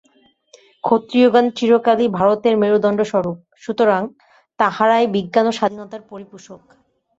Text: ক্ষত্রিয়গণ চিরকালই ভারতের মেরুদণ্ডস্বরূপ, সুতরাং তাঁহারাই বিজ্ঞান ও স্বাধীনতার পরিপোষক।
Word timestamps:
ক্ষত্রিয়গণ 0.83 1.45
চিরকালই 1.57 2.07
ভারতের 2.17 2.53
মেরুদণ্ডস্বরূপ, 2.57 3.37
সুতরাং 3.63 4.01
তাঁহারাই 4.59 5.05
বিজ্ঞান 5.15 5.45
ও 5.47 5.57
স্বাধীনতার 5.59 6.01
পরিপোষক। 6.11 6.61